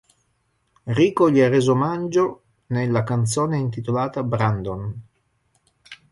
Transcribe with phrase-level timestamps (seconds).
[0.97, 4.99] Rico gli ha reso omaggio nella canzone intitolata "Brandon".